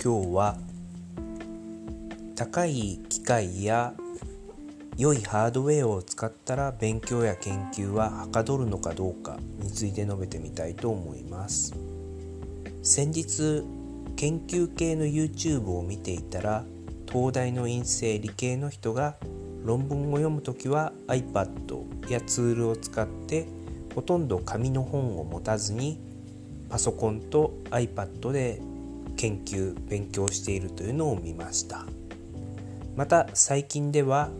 [0.00, 0.56] 今日は
[2.36, 3.94] 高い機械や
[4.96, 11.74] 良いハードウェアを使ったら勉強や研究ははかどるのかどうかについて述べてみたいと思います。
[12.84, 13.64] 先日
[14.14, 16.64] 研究系の YouTube を見ていたら
[17.10, 19.16] 東大の院生理系の人が
[19.64, 23.48] 論文を読む時は iPad やツールを使って
[23.96, 25.98] ほとんど紙の本を持たずに
[26.68, 28.62] パソコンと iPad で
[29.18, 31.84] 研究勉強しているというのを見ました。
[32.96, 34.30] また最近では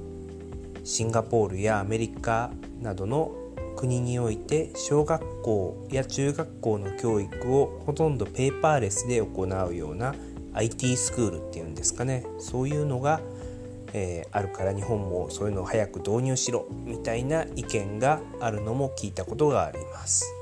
[0.85, 3.33] シンガポールやアメリカなどの
[3.77, 10.15] 国において小学校や中学校の教育をほとんどペーパーレスで行うような
[10.55, 12.27] IT スクールっていうんですかね。
[12.39, 13.21] そういうのが、
[13.93, 20.38] えー、あるから日本もそういうのを早く導入しろみたいな意見があるのも聞いたことがあります。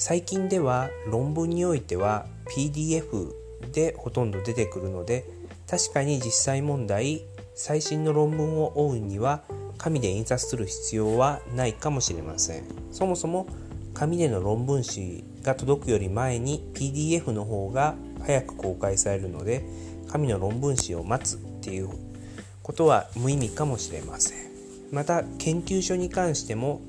[0.00, 3.32] 最近では論文においては PDF
[3.72, 5.24] でほとんど出てくるので
[5.68, 7.24] 確かに実際問題
[7.56, 9.42] 最新の論文を追うには
[9.76, 12.64] 紙で印刷する必要はないかもしれません。
[12.92, 13.48] そもそも
[13.92, 19.64] 紙での論文誌が届くより前に PDF の方が早く公開されるので
[20.08, 21.90] 紙の論文誌を待つっていう
[22.62, 24.38] ことは無意味かもしれません。
[24.92, 26.82] また研究所に関しても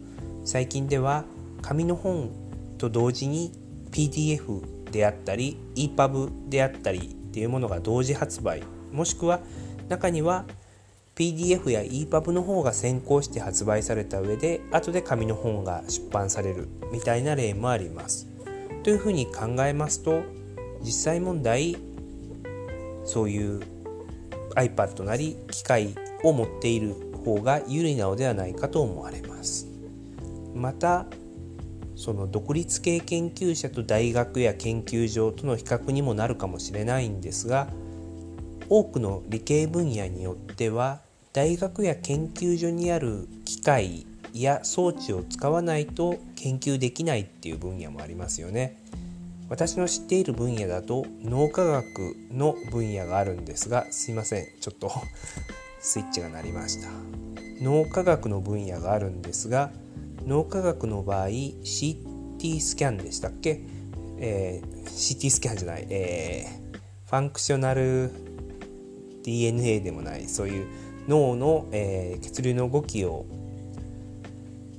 [0.46, 1.26] 最近では
[1.64, 2.49] 紙の本
[2.80, 3.52] と同時に
[3.92, 9.40] PDF であったり EPUB であったりっていうものが同時発売もしくは
[9.88, 10.46] 中には
[11.16, 18.26] PDF や EPUB の方が先行して発売された上で後で紙の本が出版されるみたいな例もあります。
[18.84, 20.22] というふうに考えますと
[20.82, 21.76] 実際問題
[23.04, 23.62] そういう
[24.56, 29.68] iPad なり機械を持っている方が有利なのではないかと思われます。
[30.56, 31.06] また
[32.00, 37.68] その独立系研究者と大学や研究所との比較にもなるかもしれないんですが
[38.70, 41.02] 多くの理系分野によっては
[41.34, 48.82] 大学や研究所にある機械や装置を使わないと研究できないっていう分野もありますよね。
[49.50, 54.92] 私の知っている分野だと脳科学の分野があるんですがすいませんちょっと
[55.82, 56.90] スイッチが鳴りました
[57.60, 59.72] 脳科学の分野があるんですが
[60.30, 63.62] 脳科学の場合 CT スキャンでしたっけ、
[64.20, 66.78] えー、CT スキャンじゃない、えー、
[67.10, 68.12] ファンクショナル
[69.24, 70.26] DNA でもない。
[70.26, 70.68] そういう
[71.08, 73.26] 脳の、えー、血流の動きを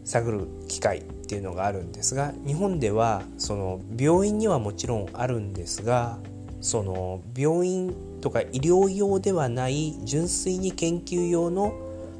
[0.04, 6.18] 探る機械っていうのがあるんですが日本ではその病院にはもちろんあるんですが
[6.60, 11.74] その病院とか医療用ではない純粋に研究用の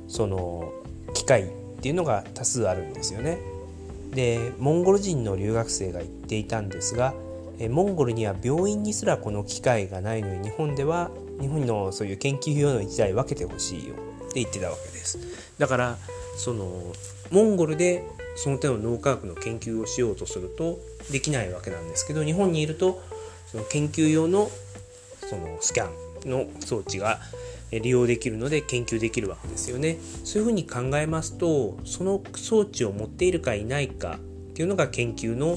[0.08, 0.72] その
[1.14, 3.38] 機械っていうのが多数あるんですよね。
[4.10, 7.14] でモンゴル人の留学生が言っていたんですが
[7.70, 15.19] モンゴルには病院にすらこの機械がないのに日本では日本のそういう研究用の一台分けてほしいよって言ってたわけです
[15.58, 15.96] だから
[16.36, 16.92] その
[17.30, 18.04] モンゴルで
[18.36, 20.78] その手の脳科学の研究をしようとすると
[21.12, 23.00] できないわけなんですけど日本にいると
[23.46, 24.50] その研究用の
[25.28, 25.88] そのスキャ
[26.26, 27.20] ンの装置が
[27.70, 35.56] 利用できるので研究できるわけですよねそういうふうに考えますとその装置を持っているかいないかっていうのが研究の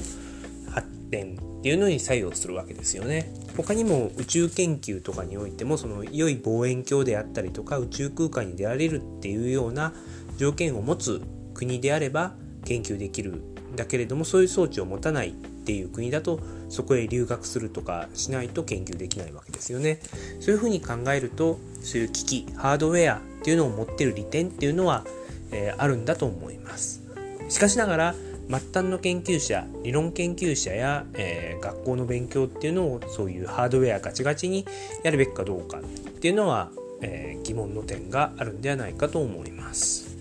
[0.70, 3.32] 発展っていうのに作用するわけですよね。
[3.56, 9.94] 他にも宇宙研究とかにおいてもその良い望遠鏡であったりとか宇宙空間に出られるっていうような
[10.36, 11.22] 条件を持つ
[11.54, 20.00] 国であれば研究できるんだけれどもそういう装置を持たないっていう国だとそこへ留学するとかしないと研究できないわけですよね。
[20.40, 25.04] そういうふうに考えるとそういう機器ハードウェアっていうのを持ってる利点っていうのは、
[25.52, 27.02] えー、あるんだと思います。
[27.48, 28.14] しかしながら
[28.48, 34.66] 末端の研究者理論研究者や、えー、学校の勉強っていうのをそういうハードウェアガチガチに
[35.02, 35.82] やるべきかどうかっ
[36.20, 40.14] ていうのは、えー、疑問の点があるんではないかと思います。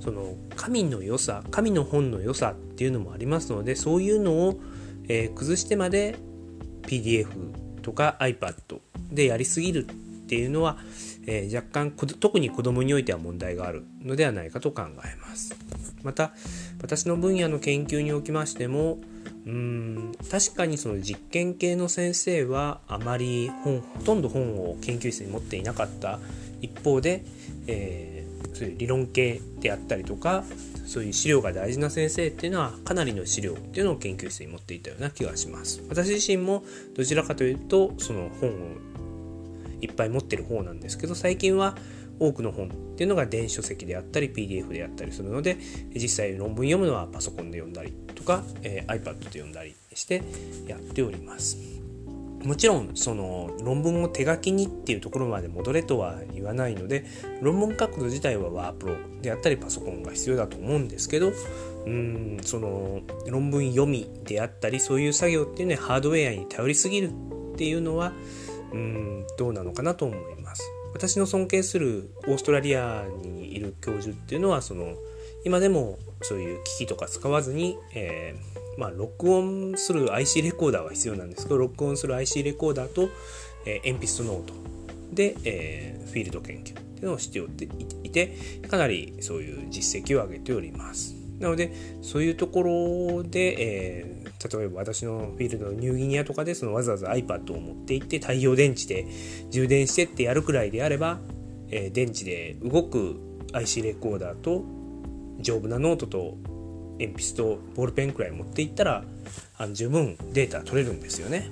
[0.00, 4.60] その神の良さ神の本の良さっていうのもありますのでそういうのを、
[5.08, 6.14] えー、崩してまで
[6.82, 7.26] PDF
[7.82, 8.54] とか iPad
[9.10, 10.76] でやりすぎるっっていうのは、
[11.26, 15.56] えー、若干特に子供においては問題があるのではないかと考えます。
[16.02, 16.32] また
[16.82, 18.98] 私の分野の研究におきましても
[19.46, 26.18] うん確かにその実験系の先生はあまり本ほとんど本を研究室に持っていなかった
[26.60, 27.24] 一方で、
[27.68, 30.44] えー、そういう理論系であったりとか
[30.86, 36.64] そういう資料が大事な先生っていうのはかなりの資料っていうのを研究室に持っていたような気がします私自身も
[36.96, 38.52] どちらかというとその本を
[39.80, 41.76] いっぱい持ってる方なんですけど最近は
[42.18, 45.58] 多くの本っていうのが電子書籍であったり PDF であったりするので
[45.94, 50.22] 実際論文読むのはパソコンで読んだりとか、えー、iPad で読んだりして
[50.66, 51.58] やっております。
[52.46, 57.04] もちろんその論文を手書きにっていうところまで戻れとは言わないので
[57.42, 61.32] 論文書くの自体はワープロであったりパソコンが必要だと思うんですけど
[61.86, 68.12] うんその論文読みであったりそういう作業っていうのはハードウェアに頼りすぎるっていうのは
[68.72, 70.62] うんどうなのかなと思います。
[70.92, 74.94] 私の尊敬するオーストラリアにいる教授っていうのはその
[75.44, 83.08] 今でもそういう機器とか使わずに、えー、まあ、録音する IC レコーダーは必要なんですけど録音する IC レコーダーと、
[83.66, 84.54] えー、鉛筆とノート
[85.12, 88.36] で、えー、フィールド研究っていうのをしておいて
[88.68, 91.15] かなりそういう実績を上げております。
[91.38, 91.72] なので
[92.02, 99.06] そういうところで、えー、例えば私のフィールドのニューギニアとかでそのわざわざ iPad を持って行って太陽電池で
[99.50, 101.18] 充電してってやるくらいであれば、
[101.70, 103.20] えー、電池で動く
[103.52, 104.64] IC レコーダーと
[105.40, 106.36] 丈夫なノートと
[106.98, 109.04] 鉛筆とボールペンくらい持っていったら
[109.58, 111.50] あの十分データ取れるんですよね。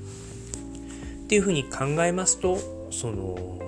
[1.24, 2.58] っていうふうに考えますと
[2.90, 3.58] その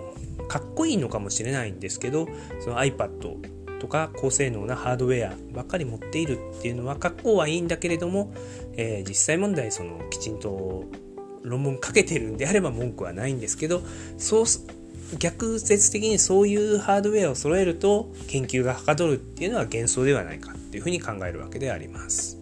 [0.48, 2.28] かっこいいのかもしれないんですけど
[2.60, 8.32] その iPad とか高性能なハードウェアばっかり持っているっていうのは格好はいいんだけれども、
[8.76, 10.84] えー、実際問題そのきちんと
[11.42, 13.82] 論文書けてるんであれば文句はないんですけど
[14.18, 14.44] そう
[15.18, 22.38] 逆説的にそういうハードウェアを揃えると研究がはかどるっていうのは幻想ではないかっていうふうに考えるわけであります。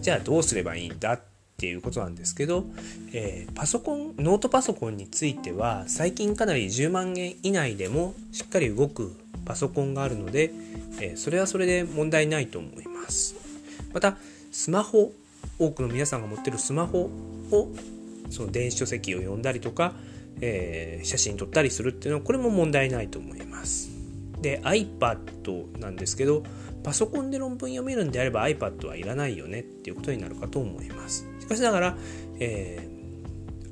[0.00, 1.20] じゃあどうすればいいんだっ
[1.58, 2.64] ていうことなんですけど、
[3.12, 9.14] えー、パソコンノートパソコンについては最近かなり10万円以内でもしっかり動く
[9.44, 10.52] パソコンがあるので、
[11.00, 13.34] え、それはそれで問題ないと思います。
[13.92, 14.16] また
[14.50, 15.12] スマホ
[15.58, 17.10] 多くの皆さんが持ってるスマホ
[17.50, 17.72] を
[18.30, 19.92] その電子書籍を読んだりとか、
[20.40, 23.90] えー、写真撮ったりするっていうのはこれも問題ないと思います。
[24.40, 26.42] で iPad なんですけど
[26.82, 31.26] パソコンで論文読めるんであれば iPad はいらないよねっていうことになるかと思います。
[31.40, 31.98] しかしながら、
[32.38, 32.88] え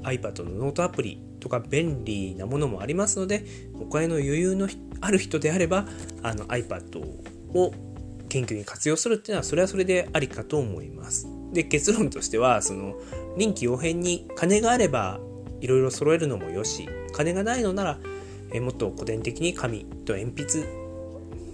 [0.02, 3.44] ー、iPad のノートアプリとか便利なものもありますので
[3.80, 4.68] お金の余裕の
[5.00, 5.86] ある人であれば
[6.22, 6.98] あの iPad
[7.54, 7.72] を
[8.28, 11.28] 研究に活用するっていうのはそれはそれでありかと思います。
[11.52, 12.94] で結論としてはその
[13.38, 15.18] 臨機応変に金があれば
[15.60, 17.98] いろいろ揃えるのもよし金がないのなら
[18.52, 20.68] えもっと古典的に紙と鉛筆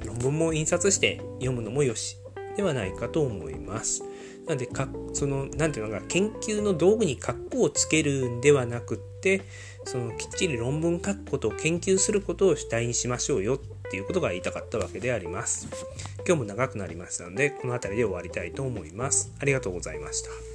[0.05, 2.19] 論文も印刷して読むのもよし
[2.57, 4.03] ではないかと思います。
[4.47, 9.14] なのでかその何ていうのか研究の道具に格好をつけるんではなくて
[9.85, 13.59] そのきっちり論文書くことを研究することを主体にしましょうよっ
[13.91, 15.69] ていうことが言いたかったわけであります。
[16.27, 19.33] 今日も長くなりましたのでこの辺りで終わりたいと思います。
[19.41, 20.54] ありがとうございました。